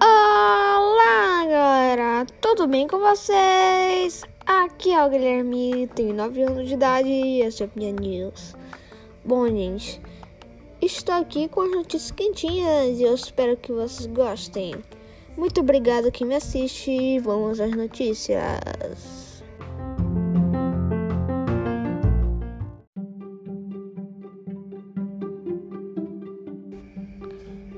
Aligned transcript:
Olá, 0.00 1.46
galera! 1.46 2.24
Tudo 2.40 2.66
bem 2.66 2.88
com 2.88 2.98
vocês? 2.98 4.22
Aqui 4.46 4.90
é 4.90 5.04
o 5.04 5.10
Guilherme, 5.10 5.86
tenho 5.94 6.14
9 6.14 6.42
anos 6.44 6.66
de 6.66 6.72
idade 6.72 7.10
e 7.10 7.42
essa 7.42 7.64
é 7.64 7.66
a 7.66 7.70
minha 7.76 7.92
news. 7.92 8.54
Bom, 9.22 9.46
gente, 9.48 10.00
estou 10.80 11.16
aqui 11.16 11.46
com 11.46 11.60
as 11.60 11.70
notícias 11.70 12.10
quentinhas 12.12 12.98
e 12.98 13.02
eu 13.02 13.14
espero 13.14 13.58
que 13.58 13.70
vocês 13.70 14.06
gostem. 14.06 14.76
Muito 15.36 15.60
obrigado 15.60 16.10
quem 16.10 16.26
me 16.26 16.36
assiste. 16.36 17.18
Vamos 17.18 17.60
às 17.60 17.76
notícias. 17.76 19.23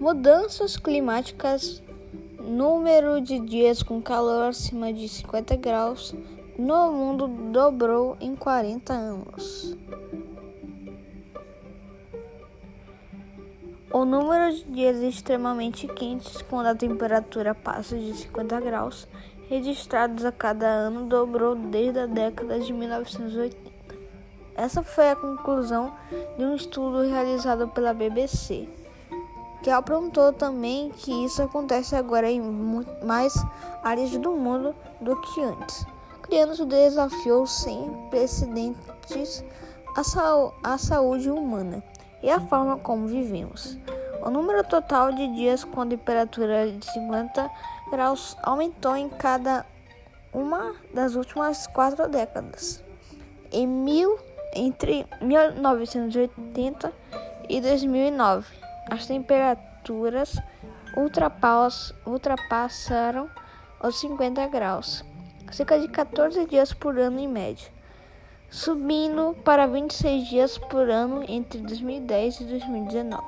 Mudanças 0.00 0.78
climáticas. 0.78 1.82
Número 2.40 3.20
de 3.20 3.38
dias 3.38 3.82
com 3.82 4.00
calor 4.00 4.48
acima 4.48 4.90
de 4.90 5.06
50 5.06 5.56
graus 5.56 6.14
no 6.58 6.90
mundo 6.90 7.28
dobrou 7.28 8.16
em 8.18 8.34
40 8.34 8.94
anos. 8.94 9.76
O 13.92 14.06
número 14.06 14.54
de 14.54 14.64
dias 14.64 15.02
extremamente 15.02 15.86
quentes, 15.86 16.40
quando 16.48 16.68
a 16.68 16.74
temperatura 16.74 17.54
passa 17.54 17.94
de 17.98 18.14
50 18.14 18.58
graus, 18.58 19.06
registrados 19.50 20.24
a 20.24 20.32
cada 20.32 20.66
ano, 20.66 21.04
dobrou 21.04 21.54
desde 21.54 21.98
a 21.98 22.06
década 22.06 22.58
de 22.58 22.72
1980. 22.72 23.70
Essa 24.54 24.82
foi 24.82 25.10
a 25.10 25.16
conclusão 25.16 25.94
de 26.38 26.44
um 26.46 26.54
estudo 26.54 27.02
realizado 27.02 27.68
pela 27.68 27.92
BBC, 27.92 28.66
que 29.62 29.70
apontou 29.70 30.32
também 30.32 30.90
que 30.90 31.24
isso 31.24 31.42
acontece 31.42 31.94
agora 31.94 32.30
em 32.30 32.40
mais 33.04 33.34
áreas 33.82 34.10
do 34.16 34.32
mundo 34.32 34.74
do 35.00 35.16
que 35.20 35.42
antes, 35.42 35.86
criando 36.22 36.62
um 36.62 36.66
desafio 36.66 37.46
sem 37.46 37.90
precedentes 38.10 39.44
à, 40.62 40.78
saúde 40.78 41.30
humana 41.30 41.82
e 42.22 42.30
a 42.30 42.40
forma 42.40 42.78
como 42.78 43.06
vivemos. 43.06 43.78
O 44.22 44.30
número 44.30 44.62
total 44.64 45.12
de 45.12 45.26
dias 45.34 45.64
com 45.64 45.88
temperatura 45.88 46.70
de 46.70 46.84
50 46.92 47.50
graus 47.90 48.36
aumentou 48.42 48.96
em 48.96 49.08
cada 49.08 49.66
uma 50.32 50.74
das 50.94 51.14
últimas 51.14 51.66
quatro 51.66 52.08
décadas. 52.08 52.82
Em 53.50 53.66
mil, 53.66 54.18
entre 54.54 55.06
1980 55.20 56.92
e 57.48 57.60
2009, 57.60 58.59
as 58.90 59.06
temperaturas 59.06 60.36
ultrapassaram 62.06 63.30
os 63.82 64.00
50 64.00 64.46
graus, 64.48 65.04
cerca 65.50 65.78
de 65.78 65.88
14 65.88 66.44
dias 66.46 66.74
por 66.74 66.98
ano 66.98 67.18
em 67.18 67.28
média 67.28 67.80
subindo 68.50 69.36
para 69.44 69.64
26 69.66 70.28
dias 70.28 70.58
por 70.58 70.90
ano 70.90 71.24
entre 71.28 71.60
2010 71.60 72.40
e 72.40 72.44
2019. 72.44 73.22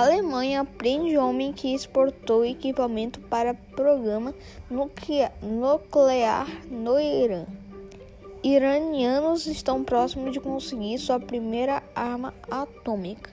A 0.00 0.04
Alemanha 0.04 0.64
prende 0.64 1.18
homem 1.18 1.52
que 1.52 1.74
exportou 1.74 2.42
equipamento 2.42 3.20
para 3.20 3.52
programa 3.52 4.34
nuclear 4.70 6.48
no 6.70 6.98
Irã. 6.98 7.44
Iranianos 8.42 9.46
estão 9.46 9.84
próximos 9.84 10.32
de 10.32 10.40
conseguir 10.40 10.96
sua 10.96 11.20
primeira 11.20 11.82
arma 11.94 12.32
atômica. 12.50 13.30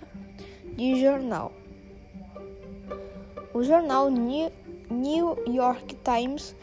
De 0.75 0.99
jornal. 0.99 1.53
O 3.53 3.63
jornal 3.63 4.09
New 4.09 5.37
York 5.47 5.95
Times 6.03 6.53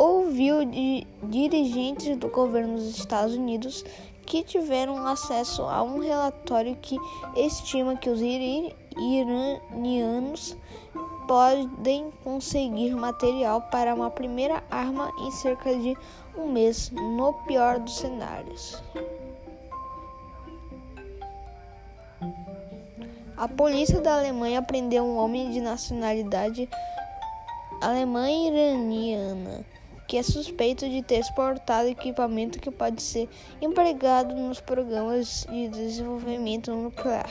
ouviu 0.00 0.64
de 0.64 1.06
dirigentes 1.24 2.16
do 2.16 2.28
governo 2.28 2.76
dos 2.76 2.96
Estados 2.96 3.34
Unidos 3.34 3.84
que 4.24 4.42
tiveram 4.42 5.06
acesso 5.06 5.60
a 5.64 5.82
um 5.82 5.98
relatório 5.98 6.74
que 6.76 6.96
estima 7.36 7.94
que 7.96 8.08
os 8.08 8.18
iranianos 8.96 10.56
podem 11.28 12.10
conseguir 12.24 12.94
material 12.94 13.60
para 13.70 13.94
uma 13.94 14.10
primeira 14.10 14.64
arma 14.70 15.12
em 15.18 15.30
cerca 15.32 15.76
de 15.76 15.94
um 16.34 16.50
mês, 16.50 16.90
no 16.90 17.34
pior 17.46 17.78
dos 17.78 17.98
cenários. 17.98 18.82
A 23.36 23.46
polícia 23.46 24.00
da 24.00 24.16
Alemanha 24.16 24.62
prendeu 24.62 25.04
um 25.04 25.18
homem 25.18 25.50
de 25.50 25.60
nacionalidade 25.60 26.66
alemã 27.82 28.30
iraniana 28.30 29.62
que 30.10 30.18
é 30.18 30.24
suspeito 30.24 30.88
de 30.90 31.02
ter 31.02 31.20
exportado 31.20 31.86
equipamento 31.86 32.58
que 32.58 32.68
pode 32.68 33.00
ser 33.00 33.28
empregado 33.62 34.34
nos 34.34 34.60
programas 34.60 35.46
de 35.48 35.68
desenvolvimento 35.68 36.74
nuclear 36.74 37.30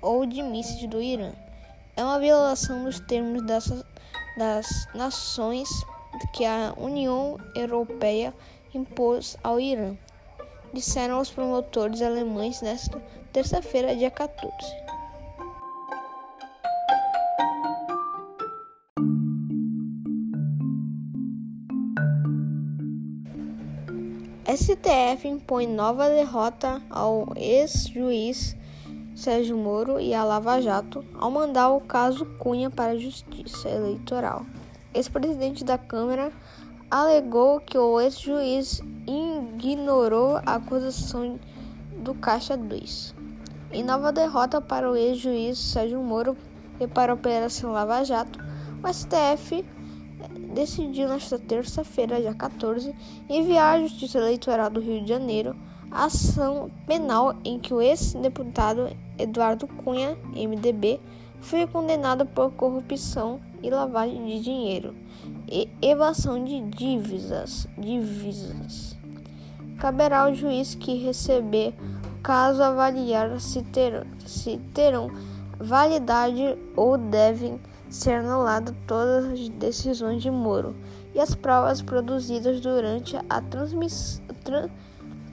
ou 0.00 0.26
de 0.26 0.42
mísseis 0.42 0.84
do 0.90 1.00
Irã. 1.00 1.30
É 1.96 2.02
uma 2.02 2.18
violação 2.18 2.82
dos 2.82 2.98
termos 2.98 3.46
das, 3.46 3.84
das 4.36 4.88
nações 4.92 5.68
que 6.32 6.44
a 6.44 6.74
União 6.76 7.38
Europeia 7.54 8.34
impôs 8.74 9.36
ao 9.40 9.60
Irã, 9.60 9.96
disseram 10.72 11.20
os 11.20 11.30
promotores 11.30 12.02
alemães 12.02 12.60
nesta 12.62 13.00
terça-feira, 13.32 13.94
dia 13.94 14.10
14. 14.10 14.52
STF 24.54 25.26
impõe 25.26 25.66
nova 25.66 26.10
derrota 26.10 26.82
ao 26.90 27.32
ex-juiz 27.36 28.54
Sérgio 29.14 29.56
Moro 29.56 29.98
e 29.98 30.12
à 30.12 30.22
Lava 30.24 30.60
Jato 30.60 31.02
ao 31.18 31.30
mandar 31.30 31.70
o 31.70 31.80
caso 31.80 32.26
Cunha 32.38 32.68
para 32.68 32.92
a 32.92 32.98
Justiça 32.98 33.70
Eleitoral. 33.70 34.44
Ex-presidente 34.92 35.64
da 35.64 35.78
Câmara 35.78 36.30
alegou 36.90 37.60
que 37.60 37.78
o 37.78 37.98
ex-juiz 37.98 38.82
ignorou 39.06 40.36
a 40.44 40.56
acusação 40.56 41.40
do 42.04 42.12
Caixa 42.12 42.54
2. 42.54 43.14
Em 43.72 43.82
nova 43.82 44.12
derrota 44.12 44.60
para 44.60 44.90
o 44.90 44.94
ex-juiz 44.94 45.56
Sérgio 45.56 46.02
Moro 46.02 46.36
e 46.78 46.86
para 46.86 47.12
a 47.12 47.14
Operação 47.14 47.72
Lava 47.72 48.04
Jato, 48.04 48.38
o 48.84 48.92
STF 48.92 49.64
decidiu 50.54 51.08
nesta 51.08 51.38
terça-feira, 51.38 52.20
dia 52.20 52.34
14, 52.34 52.94
enviar 53.28 53.76
à 53.76 53.80
Justiça 53.80 54.18
Eleitoral 54.18 54.70
do 54.70 54.80
Rio 54.80 55.02
de 55.02 55.08
Janeiro 55.08 55.56
a 55.90 56.06
ação 56.06 56.70
penal 56.86 57.34
em 57.44 57.58
que 57.58 57.74
o 57.74 57.80
ex-deputado 57.80 58.88
Eduardo 59.18 59.66
Cunha, 59.66 60.16
MDB, 60.34 61.00
foi 61.40 61.66
condenado 61.66 62.24
por 62.24 62.52
corrupção 62.52 63.40
e 63.62 63.68
lavagem 63.68 64.24
de 64.26 64.40
dinheiro 64.40 64.94
e 65.48 65.68
evasão 65.82 66.42
de 66.42 66.60
dívidas. 66.62 67.68
Caberá 69.78 70.20
ao 70.20 70.34
juiz 70.34 70.74
que 70.74 70.94
receber 70.94 71.74
o 72.18 72.22
caso 72.22 72.62
avaliar 72.62 73.40
se, 73.40 73.62
ter, 73.62 74.06
se 74.24 74.58
terão 74.72 75.10
validade 75.58 76.56
ou 76.76 76.96
devem 76.96 77.60
ser 77.92 78.14
anuladas 78.14 78.74
todas 78.86 79.26
as 79.26 79.48
decisões 79.50 80.22
de 80.22 80.30
Moro 80.30 80.74
e 81.14 81.20
as 81.20 81.34
provas 81.34 81.82
produzidas 81.82 82.60
durante 82.60 83.16
a 83.16 83.40
tra 84.42 84.70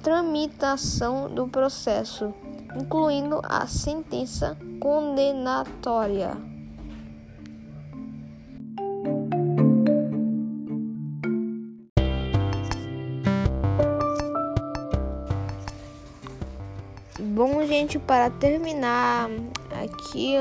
tramitação 0.04 1.34
do 1.34 1.48
processo, 1.48 2.34
incluindo 2.75 3.42
a 3.44 3.66
sentença 3.68 4.57
condenatória. 4.80 6.31
Bom, 17.19 17.66
gente, 17.66 18.00
para 18.00 18.30
terminar 18.30 19.30
aqui 19.81 20.34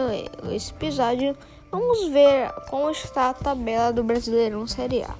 esse 0.52 0.72
episódio, 0.72 1.36
Vamos 1.70 2.08
ver 2.08 2.50
como 2.70 2.90
está 2.90 3.28
a 3.28 3.34
tabela 3.34 3.92
do 3.92 4.02
Brasileirão 4.02 4.66
Série 4.66 5.02
A. 5.02 5.14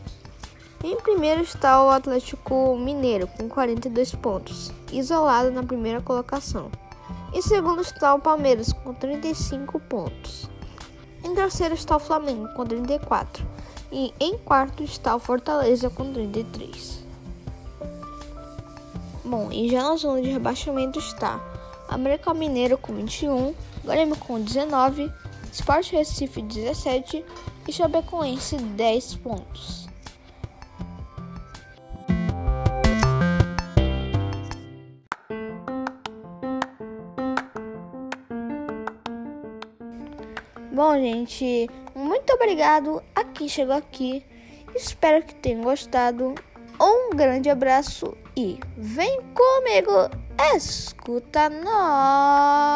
Em 0.82 0.96
primeiro 0.96 1.42
está 1.42 1.84
o 1.84 1.90
Atlético 1.90 2.74
Mineiro 2.74 3.26
com 3.26 3.50
42 3.50 4.14
pontos, 4.14 4.72
isolado 4.90 5.50
na 5.50 5.62
primeira 5.62 6.00
colocação. 6.00 6.70
Em 7.34 7.42
segundo 7.42 7.82
está 7.82 8.14
o 8.14 8.20
Palmeiras 8.20 8.72
com 8.72 8.94
35 8.94 9.78
pontos. 9.80 10.48
Em 11.22 11.34
terceiro 11.34 11.74
está 11.74 11.96
o 11.96 12.00
Flamengo 12.00 12.48
com 12.54 12.64
34. 12.64 13.44
E 13.92 14.14
em 14.18 14.38
quarto 14.38 14.82
está 14.82 15.16
o 15.16 15.20
Fortaleza 15.20 15.90
com 15.90 16.10
33. 16.12 17.04
Bom, 19.22 19.52
e 19.52 19.68
já 19.68 19.82
na 19.82 19.96
zona 19.96 20.22
de 20.22 20.30
rebaixamento 20.30 20.98
está 20.98 21.38
América 21.88 22.32
Mineiro 22.32 22.78
com 22.78 22.94
21, 22.94 23.54
Grêmio 23.84 24.16
com 24.16 24.40
19, 24.40 25.12
Sport 25.58 25.90
Recife 25.90 26.40
17 26.40 27.24
e 27.66 27.72
Chapecoense 27.72 28.56
10 28.56 29.16
pontos. 29.16 29.88
Bom, 40.72 40.94
gente, 40.94 41.68
muito 41.92 42.32
obrigado 42.34 43.02
a 43.12 43.24
quem 43.24 43.48
chegou 43.48 43.74
aqui. 43.74 44.24
Espero 44.76 45.24
que 45.24 45.34
tenham 45.34 45.62
gostado. 45.62 46.36
Um 46.80 47.10
grande 47.16 47.50
abraço 47.50 48.16
e 48.36 48.60
vem 48.76 49.18
comigo, 49.34 50.08
escuta 50.54 51.50
nós. 51.50 52.68